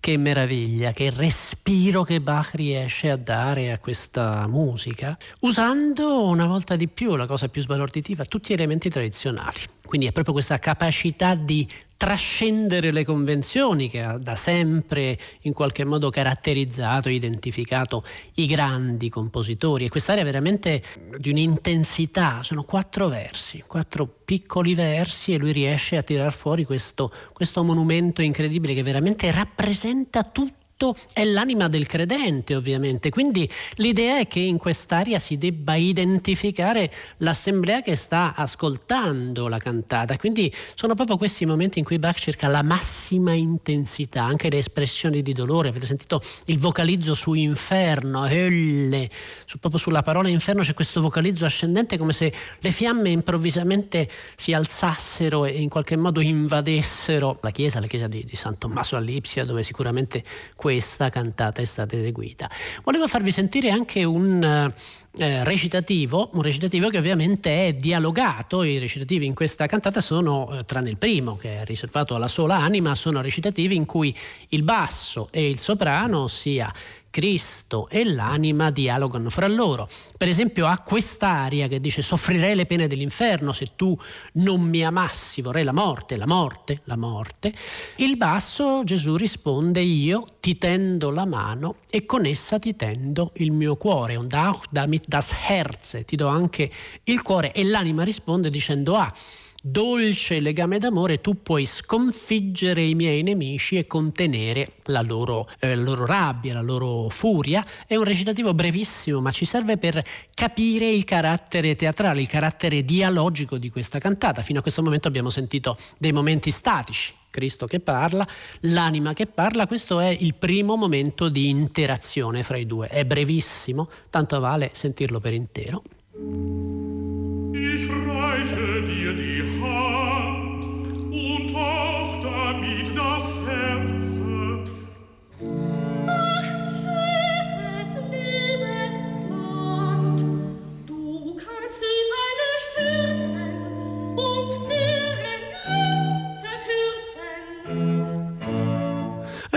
che 0.00 0.16
meraviglia, 0.16 0.92
che 0.92 1.10
respiro 1.10 2.02
che 2.02 2.22
Bach 2.22 2.54
riesce 2.54 3.10
a 3.10 3.16
dare 3.16 3.70
a 3.70 3.78
questa 3.78 4.46
musica, 4.48 5.16
usando 5.40 6.24
una 6.24 6.46
volta 6.46 6.74
di 6.74 6.88
più, 6.88 7.16
la 7.16 7.26
cosa 7.26 7.48
più 7.48 7.60
sbalorditiva, 7.60 8.24
tutti 8.24 8.50
gli 8.50 8.56
elementi 8.56 8.88
tradizionali. 8.88 9.60
Quindi 9.84 10.06
è 10.06 10.12
proprio 10.12 10.32
questa 10.34 10.58
capacità 10.58 11.34
di 11.34 11.68
trascendere 11.96 12.92
le 12.92 13.04
convenzioni 13.04 13.90
che 13.90 14.02
ha 14.02 14.16
da 14.16 14.34
sempre 14.34 15.18
in 15.42 15.52
qualche 15.52 15.84
modo 15.84 16.08
caratterizzato, 16.08 17.10
identificato 17.10 18.02
i 18.36 18.46
grandi 18.46 19.10
compositori 19.10 19.84
e 19.84 19.90
quest'area 19.90 20.24
veramente 20.24 20.82
di 21.18 21.28
un'intensità, 21.28 22.42
sono 22.42 22.62
quattro 22.62 23.08
versi, 23.08 23.64
quattro 23.66 24.06
piccoli 24.06 24.74
versi 24.74 25.34
e 25.34 25.38
lui 25.38 25.52
riesce 25.52 25.98
a 25.98 26.02
tirar 26.02 26.32
fuori 26.32 26.64
questo, 26.64 27.12
questo 27.34 27.62
monumento 27.64 28.22
incredibile 28.22 28.72
che 28.72 28.82
veramente 28.82 29.30
rappresenta 29.30 29.89
tutto 29.90 30.59
tutto 30.80 30.96
è 31.12 31.24
l'anima 31.24 31.68
del 31.68 31.86
credente 31.86 32.56
ovviamente, 32.56 33.10
quindi 33.10 33.48
l'idea 33.74 34.18
è 34.18 34.26
che 34.26 34.40
in 34.40 34.56
quest'area 34.56 35.18
si 35.18 35.36
debba 35.36 35.74
identificare 35.74 36.90
l'assemblea 37.18 37.82
che 37.82 37.94
sta 37.96 38.32
ascoltando 38.34 39.48
la 39.48 39.58
cantata, 39.58 40.16
quindi 40.16 40.50
sono 40.74 40.94
proprio 40.94 41.18
questi 41.18 41.44
momenti 41.44 41.78
in 41.78 41.84
cui 41.84 41.98
Bach 41.98 42.16
cerca 42.16 42.48
la 42.48 42.62
massima 42.62 43.32
intensità, 43.32 44.24
anche 44.24 44.48
le 44.48 44.56
espressioni 44.56 45.20
di 45.20 45.34
dolore, 45.34 45.68
avete 45.68 45.84
sentito 45.84 46.22
il 46.46 46.58
vocalizzo 46.58 47.12
su 47.12 47.34
inferno, 47.34 48.26
Hölle, 48.26 49.10
su, 49.44 49.58
proprio 49.58 49.80
sulla 49.80 50.02
parola 50.02 50.30
inferno 50.30 50.62
c'è 50.62 50.72
questo 50.72 51.02
vocalizzo 51.02 51.44
ascendente 51.44 51.98
come 51.98 52.14
se 52.14 52.32
le 52.58 52.70
fiamme 52.70 53.10
improvvisamente 53.10 54.08
si 54.34 54.54
alzassero 54.54 55.44
e 55.44 55.60
in 55.60 55.68
qualche 55.68 55.96
modo 55.96 56.20
invadessero 56.20 57.38
la 57.42 57.50
chiesa, 57.50 57.80
la 57.80 57.86
chiesa 57.86 58.08
di, 58.08 58.24
di 58.24 58.36
San 58.36 58.56
Tommaso 58.56 58.96
a 58.96 59.00
Lipsia 59.00 59.44
dove 59.44 59.62
sicuramente 59.62 60.22
questa 60.70 61.08
cantata 61.08 61.60
è 61.60 61.64
stata 61.64 61.96
eseguita. 61.96 62.48
Volevo 62.84 63.08
farvi 63.08 63.32
sentire 63.32 63.70
anche 63.70 64.04
un 64.04 64.40
eh, 64.40 65.42
recitativo, 65.42 66.30
un 66.34 66.42
recitativo 66.42 66.88
che 66.90 66.98
ovviamente 66.98 67.66
è 67.66 67.72
dialogato, 67.72 68.62
i 68.62 68.78
recitativi 68.78 69.26
in 69.26 69.34
questa 69.34 69.66
cantata 69.66 70.00
sono, 70.00 70.56
eh, 70.56 70.64
tranne 70.64 70.90
il 70.90 70.96
primo 70.96 71.34
che 71.34 71.62
è 71.62 71.64
riservato 71.64 72.14
alla 72.14 72.28
sola 72.28 72.54
anima, 72.54 72.94
sono 72.94 73.20
recitativi 73.20 73.74
in 73.74 73.84
cui 73.84 74.16
il 74.50 74.62
basso 74.62 75.26
e 75.32 75.50
il 75.50 75.58
soprano, 75.58 76.20
ossia 76.20 76.72
Cristo 77.10 77.88
e 77.88 78.04
l'anima 78.04 78.70
dialogano 78.70 79.30
fra 79.30 79.48
loro. 79.48 79.88
Per 80.16 80.28
esempio 80.28 80.66
ha 80.66 80.78
quest'aria 80.78 81.68
che 81.68 81.80
dice 81.80 82.02
soffrirei 82.02 82.54
le 82.54 82.66
pene 82.66 82.86
dell'inferno 82.86 83.52
se 83.52 83.72
tu 83.76 83.96
non 84.34 84.60
mi 84.62 84.84
amassi, 84.84 85.42
vorrei 85.42 85.64
la 85.64 85.72
morte, 85.72 86.16
la 86.16 86.26
morte, 86.26 86.80
la 86.84 86.96
morte. 86.96 87.52
Il 87.96 88.16
basso 88.16 88.82
Gesù 88.84 89.16
risponde 89.16 89.80
io 89.80 90.24
ti 90.40 90.56
tendo 90.56 91.10
la 91.10 91.26
mano 91.26 91.76
e 91.90 92.06
con 92.06 92.24
essa 92.24 92.58
ti 92.58 92.76
tendo 92.76 93.32
il 93.34 93.52
mio 93.52 93.76
cuore, 93.76 94.16
und 94.16 94.32
auch 94.32 94.66
damit 94.70 95.06
das 95.06 95.32
Herz, 95.32 96.02
ti 96.06 96.16
do 96.16 96.28
anche 96.28 96.70
il 97.04 97.22
cuore 97.22 97.52
e 97.52 97.64
l'anima 97.64 98.04
risponde 98.04 98.50
dicendo 98.50 98.96
ah 98.96 99.12
dolce 99.60 100.40
legame 100.40 100.78
d'amore, 100.78 101.20
tu 101.20 101.42
puoi 101.42 101.66
sconfiggere 101.66 102.82
i 102.82 102.94
miei 102.94 103.22
nemici 103.22 103.76
e 103.76 103.86
contenere 103.86 104.74
la 104.84 105.02
loro, 105.02 105.46
eh, 105.58 105.74
la 105.74 105.82
loro 105.82 106.06
rabbia, 106.06 106.54
la 106.54 106.60
loro 106.60 107.08
furia. 107.08 107.64
È 107.86 107.96
un 107.96 108.04
recitativo 108.04 108.54
brevissimo, 108.54 109.20
ma 109.20 109.30
ci 109.30 109.44
serve 109.44 109.76
per 109.76 110.02
capire 110.34 110.88
il 110.88 111.04
carattere 111.04 111.76
teatrale, 111.76 112.20
il 112.20 112.28
carattere 112.28 112.84
dialogico 112.84 113.58
di 113.58 113.70
questa 113.70 113.98
cantata. 113.98 114.42
Fino 114.42 114.60
a 114.60 114.62
questo 114.62 114.82
momento 114.82 115.08
abbiamo 115.08 115.30
sentito 115.30 115.76
dei 115.98 116.12
momenti 116.12 116.50
statici, 116.50 117.14
Cristo 117.30 117.66
che 117.66 117.80
parla, 117.80 118.26
l'anima 118.60 119.12
che 119.12 119.26
parla, 119.26 119.66
questo 119.66 120.00
è 120.00 120.08
il 120.08 120.34
primo 120.34 120.76
momento 120.76 121.28
di 121.28 121.48
interazione 121.48 122.42
fra 122.42 122.56
i 122.56 122.66
due. 122.66 122.88
È 122.88 123.04
brevissimo, 123.04 123.88
tanto 124.10 124.40
vale 124.40 124.70
sentirlo 124.72 125.20
per 125.20 125.32
intero. 125.32 125.82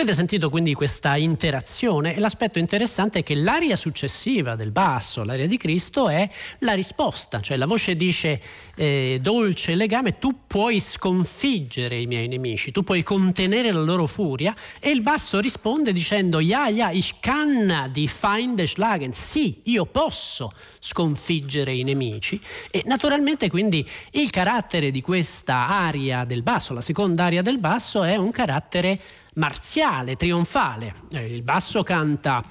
Avete 0.03 0.17
sentito 0.17 0.49
quindi 0.49 0.73
questa 0.73 1.15
interazione? 1.15 2.13
E 2.13 2.19
l'aspetto 2.19 2.59
interessante 2.59 3.19
è 3.19 3.23
che 3.23 3.35
l'aria 3.35 3.77
successiva 3.77 4.55
del 4.55 4.73
basso, 4.73 5.23
l'aria 5.23 5.47
di 5.47 5.55
Cristo, 5.55 6.09
è 6.09 6.29
la 6.59 6.73
risposta, 6.73 7.39
cioè 7.39 7.55
la 7.55 7.65
voce 7.65 7.95
dice 7.95 8.41
eh, 8.75 9.19
dolce 9.21 9.75
legame, 9.75 10.19
tu 10.19 10.41
puoi 10.45 10.81
sconfiggere 10.81 11.97
i 11.97 12.05
miei 12.05 12.27
nemici, 12.27 12.73
tu 12.73 12.83
puoi 12.83 13.01
contenere 13.01 13.71
la 13.71 13.79
loro 13.79 14.05
furia. 14.05 14.53
E 14.81 14.89
il 14.89 15.01
basso 15.01 15.39
risponde 15.39 15.93
dicendo 15.93 16.41
ja, 16.41 16.67
ja, 16.67 16.91
ich 16.91 17.21
kann 17.21 17.89
die 17.93 18.09
Feinde 18.09 18.67
schlagen, 18.67 19.13
sì, 19.13 19.61
io 19.67 19.85
posso 19.85 20.51
sconfiggere 20.79 21.73
i 21.73 21.83
nemici. 21.83 22.41
E 22.71 22.83
naturalmente 22.87 23.49
quindi 23.49 23.89
il 24.11 24.29
carattere 24.31 24.91
di 24.91 24.99
questa 24.99 25.69
aria 25.69 26.25
del 26.25 26.43
basso, 26.43 26.73
la 26.73 26.81
seconda 26.81 27.23
aria 27.23 27.41
del 27.41 27.57
basso 27.57 28.03
è 28.03 28.17
un 28.17 28.31
carattere 28.31 28.99
marziale, 29.35 30.15
trionfale. 30.15 30.93
Eh, 31.11 31.25
il 31.25 31.43
basso 31.43 31.83
canta. 31.83 32.43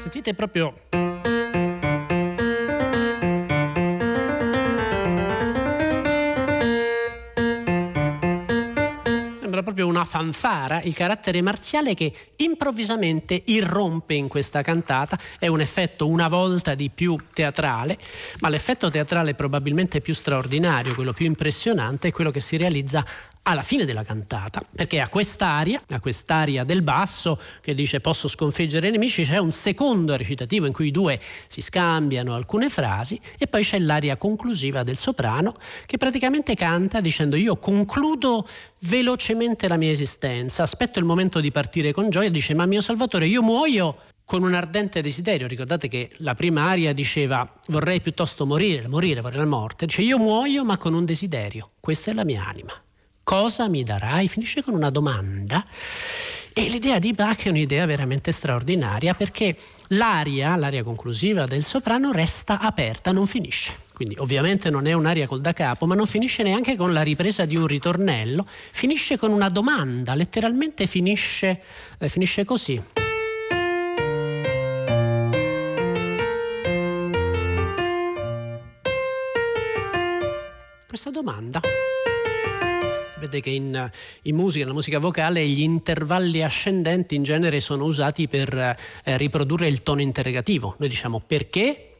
Sentite 0.00 0.34
proprio 0.34 0.87
una 9.98 10.04
fanfara, 10.04 10.80
il 10.82 10.94
carattere 10.94 11.42
marziale 11.42 11.94
che 11.94 12.12
improvvisamente 12.36 13.42
irrompe 13.46 14.14
in 14.14 14.28
questa 14.28 14.62
cantata, 14.62 15.18
è 15.38 15.48
un 15.48 15.60
effetto 15.60 16.06
una 16.06 16.28
volta 16.28 16.74
di 16.74 16.88
più 16.88 17.16
teatrale, 17.32 17.98
ma 18.40 18.48
l'effetto 18.48 18.88
teatrale 18.90 19.34
probabilmente 19.34 20.00
più 20.00 20.14
straordinario, 20.14 20.94
quello 20.94 21.12
più 21.12 21.26
impressionante, 21.26 22.08
è 22.08 22.12
quello 22.12 22.30
che 22.30 22.40
si 22.40 22.56
realizza 22.56 23.04
alla 23.42 23.62
fine 23.62 23.84
della 23.84 24.02
cantata, 24.02 24.60
perché 24.74 25.00
a 25.00 25.08
quest'aria, 25.08 25.80
a 25.88 26.00
quest'aria 26.00 26.64
del 26.64 26.82
basso 26.82 27.40
che 27.62 27.74
dice 27.74 28.00
posso 28.00 28.28
sconfiggere 28.28 28.88
i 28.88 28.90
nemici, 28.90 29.24
c'è 29.24 29.38
un 29.38 29.52
secondo 29.52 30.16
recitativo 30.16 30.66
in 30.66 30.72
cui 30.72 30.88
i 30.88 30.90
due 30.90 31.18
si 31.46 31.60
scambiano 31.60 32.34
alcune 32.34 32.68
frasi 32.68 33.18
e 33.38 33.46
poi 33.46 33.62
c'è 33.62 33.78
l'aria 33.78 34.16
conclusiva 34.16 34.82
del 34.82 34.96
soprano 34.96 35.54
che 35.86 35.96
praticamente 35.96 36.54
canta 36.54 37.00
dicendo 37.00 37.36
io 37.36 37.56
concludo 37.56 38.46
velocemente 38.80 39.66
la 39.66 39.76
mia 39.76 39.90
esistenza, 39.90 40.62
aspetto 40.62 40.98
il 40.98 41.06
momento 41.06 41.40
di 41.40 41.50
partire 41.50 41.92
con 41.92 42.10
gioia, 42.10 42.30
dice 42.30 42.54
ma 42.54 42.66
mio 42.66 42.82
Salvatore 42.82 43.26
io 43.26 43.42
muoio 43.42 43.96
con 44.24 44.42
un 44.42 44.52
ardente 44.52 45.00
desiderio. 45.00 45.46
Ricordate 45.46 45.88
che 45.88 46.10
la 46.18 46.34
prima 46.34 46.64
aria 46.64 46.92
diceva 46.92 47.50
vorrei 47.68 48.02
piuttosto 48.02 48.44
morire, 48.44 48.86
morire, 48.86 49.22
vorrei 49.22 49.38
la 49.38 49.46
morte. 49.46 49.86
Dice 49.86 50.02
io 50.02 50.18
muoio 50.18 50.66
ma 50.66 50.76
con 50.76 50.92
un 50.92 51.06
desiderio. 51.06 51.70
Questa 51.80 52.10
è 52.10 52.14
la 52.14 52.24
mia 52.24 52.44
anima 52.44 52.74
cosa 53.28 53.68
mi 53.68 53.82
darai? 53.82 54.26
Finisce 54.26 54.62
con 54.62 54.72
una 54.72 54.88
domanda. 54.88 55.62
E 56.54 56.62
l'idea 56.62 56.98
di 56.98 57.12
Bach 57.12 57.44
è 57.44 57.50
un'idea 57.50 57.84
veramente 57.84 58.32
straordinaria 58.32 59.12
perché 59.12 59.54
l'aria, 59.88 60.56
l'aria 60.56 60.82
conclusiva 60.82 61.44
del 61.44 61.62
soprano 61.62 62.10
resta 62.10 62.58
aperta, 62.58 63.12
non 63.12 63.26
finisce. 63.26 63.74
Quindi 63.92 64.14
ovviamente 64.16 64.70
non 64.70 64.86
è 64.86 64.94
un'aria 64.94 65.26
col 65.26 65.42
da 65.42 65.52
capo, 65.52 65.84
ma 65.84 65.94
non 65.94 66.06
finisce 66.06 66.42
neanche 66.42 66.74
con 66.74 66.94
la 66.94 67.02
ripresa 67.02 67.44
di 67.44 67.54
un 67.54 67.66
ritornello, 67.66 68.46
finisce 68.48 69.18
con 69.18 69.30
una 69.30 69.50
domanda, 69.50 70.14
letteralmente 70.14 70.86
finisce, 70.86 71.60
eh, 71.98 72.08
finisce 72.08 72.46
così. 72.46 72.82
Questa 80.86 81.10
domanda. 81.10 81.60
Sapete 83.18 83.40
che 83.40 83.50
in, 83.50 83.90
in, 84.22 84.36
musica, 84.36 84.62
nella 84.62 84.76
musica 84.76 85.00
vocale, 85.00 85.44
gli 85.44 85.62
intervalli 85.62 86.40
ascendenti 86.44 87.16
in 87.16 87.24
genere 87.24 87.58
sono 87.58 87.84
usati 87.84 88.28
per 88.28 88.54
eh, 88.54 88.76
riprodurre 89.16 89.66
il 89.66 89.82
tono 89.82 90.02
interrogativo. 90.02 90.76
Noi 90.78 90.88
diciamo 90.88 91.20
perché, 91.26 91.90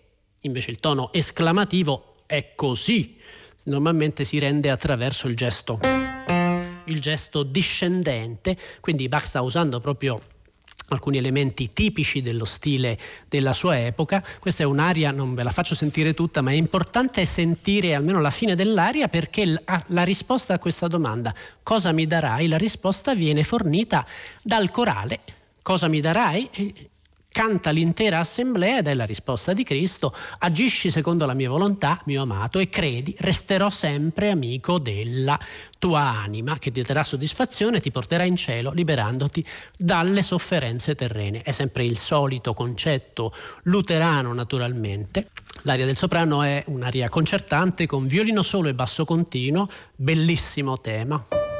invece 0.42 0.70
il 0.70 0.78
tono 0.78 1.12
esclamativo 1.12 2.14
è 2.24 2.52
così. 2.54 3.16
Normalmente 3.64 4.22
si 4.22 4.38
rende 4.38 4.70
attraverso 4.70 5.26
il 5.26 5.34
gesto, 5.34 5.80
il 6.84 7.00
gesto 7.00 7.42
discendente, 7.42 8.56
quindi 8.78 9.08
Bach 9.08 9.26
sta 9.26 9.40
usando 9.40 9.80
proprio 9.80 10.20
alcuni 10.88 11.18
elementi 11.18 11.72
tipici 11.72 12.22
dello 12.22 12.44
stile 12.44 12.98
della 13.28 13.52
sua 13.52 13.78
epoca. 13.78 14.24
Questa 14.38 14.62
è 14.62 14.66
un'aria, 14.66 15.10
non 15.10 15.34
ve 15.34 15.42
la 15.42 15.50
faccio 15.50 15.74
sentire 15.74 16.14
tutta, 16.14 16.40
ma 16.40 16.50
è 16.50 16.54
importante 16.54 17.24
sentire 17.24 17.94
almeno 17.94 18.20
la 18.20 18.30
fine 18.30 18.54
dell'aria 18.54 19.08
perché 19.08 19.44
la, 19.44 19.82
la 19.88 20.02
risposta 20.02 20.54
a 20.54 20.58
questa 20.58 20.88
domanda, 20.88 21.34
cosa 21.62 21.92
mi 21.92 22.06
darai? 22.06 22.48
La 22.48 22.58
risposta 22.58 23.14
viene 23.14 23.42
fornita 23.42 24.06
dal 24.42 24.70
corale. 24.70 25.20
Cosa 25.62 25.88
mi 25.88 26.00
darai? 26.00 26.48
Canta 27.30 27.70
l'intera 27.70 28.18
assemblea 28.18 28.78
ed 28.78 28.88
è 28.88 28.94
la 28.94 29.04
risposta 29.04 29.52
di 29.52 29.62
Cristo, 29.62 30.14
agisci 30.38 30.90
secondo 30.90 31.26
la 31.26 31.34
mia 31.34 31.48
volontà, 31.48 32.00
mio 32.06 32.22
amato, 32.22 32.58
e 32.58 32.68
credi, 32.68 33.14
resterò 33.18 33.70
sempre 33.70 34.30
amico 34.30 34.78
della 34.78 35.38
tua 35.78 36.00
anima, 36.00 36.58
che 36.58 36.70
ti 36.70 36.82
darà 36.82 37.02
soddisfazione 37.02 37.76
e 37.76 37.80
ti 37.80 37.90
porterà 37.90 38.24
in 38.24 38.36
cielo, 38.36 38.72
liberandoti 38.72 39.44
dalle 39.76 40.22
sofferenze 40.22 40.94
terrene. 40.94 41.42
È 41.42 41.52
sempre 41.52 41.84
il 41.84 41.96
solito 41.96 42.52
concetto 42.54 43.32
luterano, 43.64 44.32
naturalmente. 44.32 45.28
L'aria 45.62 45.86
del 45.86 45.96
soprano 45.96 46.42
è 46.42 46.62
un'aria 46.66 47.08
concertante 47.08 47.86
con 47.86 48.06
violino 48.06 48.42
solo 48.42 48.68
e 48.68 48.74
basso 48.74 49.04
continuo, 49.04 49.68
bellissimo 49.94 50.78
tema. 50.78 51.57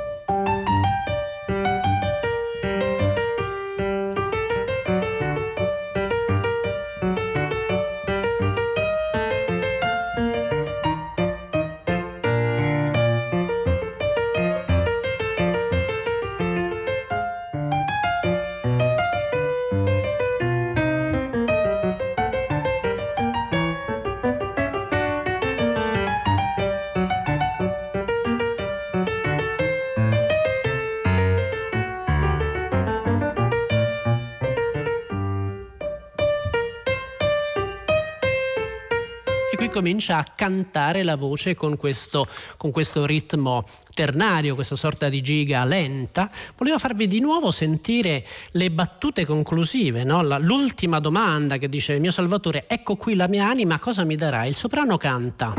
Comincia 39.69 40.19
a 40.19 40.25
cantare 40.25 41.03
la 41.03 41.17
voce 41.17 41.55
con 41.55 41.77
questo, 41.77 42.27
con 42.57 42.71
questo 42.71 43.07
ritmo 43.07 43.65
ternario, 43.95 44.55
questa 44.55 44.77
sorta 44.77 45.09
di 45.09 45.21
giga 45.21 45.65
lenta. 45.65 46.31
Volevo 46.57 46.79
farvi 46.79 47.07
di 47.07 47.21
nuovo 47.21 47.51
sentire 47.51 48.25
le 48.53 48.71
battute 48.71 49.27
conclusive, 49.27 50.05
no? 50.05 50.23
la, 50.23 50.39
l'ultima 50.39 51.01
domanda 51.01 51.57
che 51.57 51.69
dice 51.69 51.99
mio 51.99 52.11
Salvatore, 52.11 52.65
ecco 52.69 52.97
qui 52.97 53.15
la 53.15 53.29
mia 53.29 53.49
anima, 53.49 53.79
cosa 53.79 54.05
mi 54.05 54.17
darà? 54.17 54.45
Il 54.45 54.55
soprano 54.55 54.97
canta. 54.97 55.53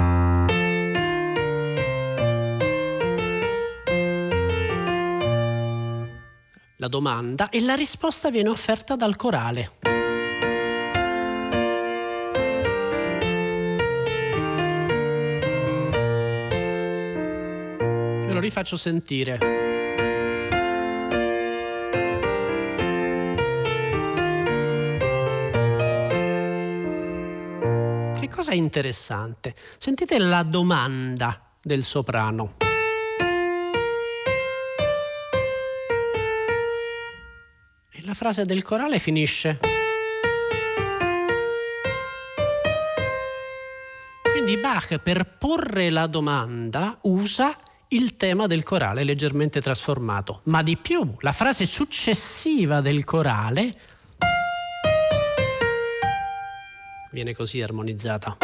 La 6.82 6.88
domanda 6.88 7.50
e 7.50 7.60
la 7.60 7.76
risposta 7.76 8.30
viene 8.32 8.48
offerta 8.48 8.96
dal 8.96 9.18
corale. 9.18 9.99
Lo 18.40 18.46
rifaccio 18.46 18.78
sentire. 18.78 19.38
Che 28.18 28.30
cosa 28.30 28.54
interessante? 28.54 29.54
Sentite 29.78 30.18
la 30.20 30.44
domanda 30.44 31.38
del 31.62 31.84
soprano. 31.84 32.56
E 37.92 38.06
la 38.06 38.14
frase 38.14 38.46
del 38.46 38.64
corale 38.64 39.00
finisce. 39.00 39.60
Quindi 44.32 44.58
Bach 44.58 44.98
per 45.00 45.36
porre 45.38 45.90
la 45.90 46.08
domanda 46.08 46.98
usa 47.02 47.54
il 47.92 48.18
tema 48.18 48.46
del 48.46 48.62
corale 48.62 49.04
leggermente 49.04 49.62
trasformato, 49.62 50.42
ma 50.46 50.62
di 50.62 50.78
più 50.78 51.16
la 51.20 51.32
frase 51.32 51.66
successiva 51.66 52.82
del 52.82 53.04
corale 53.04 53.80
viene 57.12 57.34
così 57.34 57.62
armonizzata. 57.62 58.38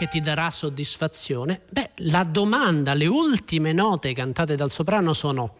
che 0.00 0.08
ti 0.08 0.20
darà 0.20 0.48
soddisfazione? 0.48 1.60
Beh, 1.68 1.90
la 1.96 2.24
domanda, 2.24 2.94
le 2.94 3.06
ultime 3.06 3.74
note 3.74 4.14
cantate 4.14 4.54
dal 4.54 4.70
soprano 4.70 5.12
sono 5.12 5.56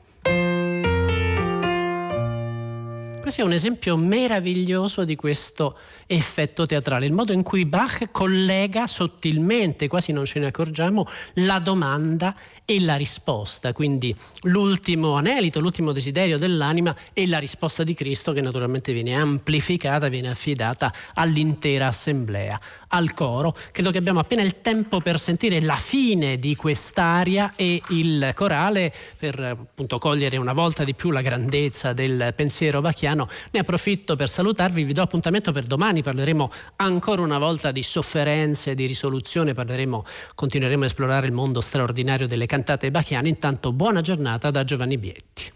Questo 3.31 3.47
è 3.47 3.49
un 3.49 3.57
esempio 3.57 3.97
meraviglioso 3.97 5.05
di 5.05 5.14
questo 5.14 5.79
effetto 6.09 6.66
teatrale, 6.66 7.07
il 7.07 7.12
modo 7.12 7.33
in 7.33 7.45
cui 7.45 7.64
Bach 7.64 8.11
collega 8.11 8.88
sottilmente, 8.88 9.87
quasi 9.87 10.11
non 10.11 10.25
ce 10.25 10.40
ne 10.40 10.47
accorgiamo, 10.47 11.07
la 11.35 11.61
domanda 11.61 12.35
e 12.64 12.81
la 12.81 12.97
risposta, 12.97 13.73
quindi 13.73 14.12
l'ultimo 14.43 15.14
anelito, 15.14 15.61
l'ultimo 15.61 15.93
desiderio 15.93 16.38
dell'anima 16.38 16.95
e 17.12 17.29
la 17.29 17.38
risposta 17.38 17.85
di 17.85 17.95
Cristo 17.95 18.33
che 18.33 18.40
naturalmente 18.40 18.93
viene 18.93 19.14
amplificata, 19.14 20.09
viene 20.09 20.31
affidata 20.31 20.93
all'intera 21.14 21.87
assemblea, 21.87 22.61
al 22.88 23.12
coro. 23.12 23.55
Credo 23.71 23.90
che 23.90 23.99
abbiamo 23.99 24.19
appena 24.19 24.43
il 24.43 24.61
tempo 24.61 25.01
per 25.01 25.21
sentire 25.21 25.61
la 25.61 25.77
fine 25.77 26.38
di 26.38 26.57
quest'aria 26.57 27.53
e 27.55 27.81
il 27.88 28.33
corale 28.35 28.93
per 29.16 29.38
appunto 29.40 29.99
cogliere 29.99 30.37
una 30.37 30.53
volta 30.53 30.83
di 30.83 30.95
più 30.95 31.11
la 31.11 31.23
grandezza 31.23 31.93
del 31.93 32.33
pensiero 32.37 32.81
bachiano 32.81 33.19
Milano. 33.20 33.28
Ne 33.50 33.61
approfitto 33.61 34.16
per 34.16 34.28
salutarvi, 34.28 34.85
vi 34.85 34.92
do 34.92 35.02
appuntamento 35.02 35.52
per 35.52 35.64
domani, 35.64 36.02
parleremo 36.02 36.50
ancora 36.76 37.22
una 37.22 37.38
volta 37.38 37.70
di 37.72 37.83
sofferenze, 37.83 38.74
di 38.74 38.87
risoluzione, 38.87 39.52
parleremo, 39.52 40.04
continueremo 40.35 40.85
a 40.85 40.87
esplorare 40.87 41.26
il 41.26 41.33
mondo 41.33 41.61
straordinario 41.61 42.26
delle 42.26 42.46
cantate 42.46 42.90
bachiane. 42.90 43.28
Intanto 43.28 43.72
buona 43.72 44.00
giornata 44.00 44.50
da 44.50 44.64
Giovanni 44.64 44.98
Bietti. 44.98 45.52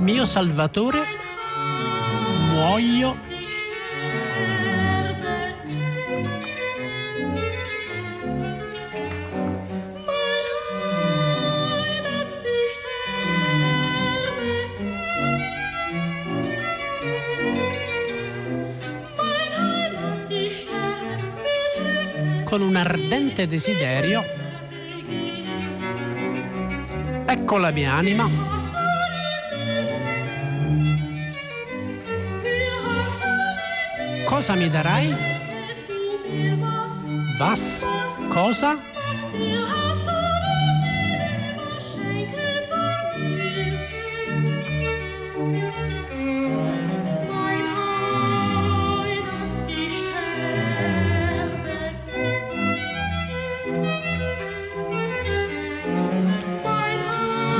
mio 0.00 0.24
Salvatore 0.24 1.19
muoio 2.70 3.16
con 22.44 22.62
un 22.62 22.76
ardente 22.76 23.46
desiderio. 23.48 24.22
Ecco 27.26 27.58
la 27.58 27.70
mia 27.72 27.94
anima 27.96 28.59
Cosa 34.40 34.54
mi 34.56 34.70
darai? 34.72 35.14
Was? 37.38 37.84
Cosa? 38.32 38.78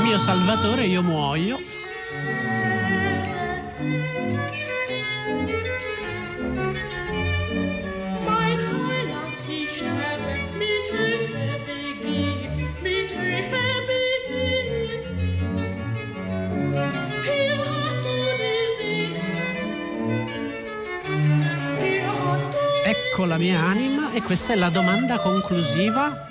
Mio 0.01 0.17
Salvatore, 0.17 0.87
io 0.87 1.03
muoio 1.03 1.80
con 23.21 23.29
la 23.29 23.37
mia 23.37 23.59
anima 23.59 24.13
e 24.13 24.23
questa 24.23 24.53
è 24.53 24.55
la 24.55 24.69
domanda 24.69 25.19
conclusiva. 25.19 26.30